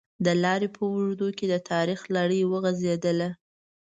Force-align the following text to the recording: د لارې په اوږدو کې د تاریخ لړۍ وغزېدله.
د 0.25 0.27
لارې 0.43 0.67
په 0.75 0.81
اوږدو 0.91 1.27
کې 1.37 1.45
د 1.49 1.55
تاریخ 1.71 1.99
لړۍ 2.15 2.41
وغزېدله. 2.51 3.29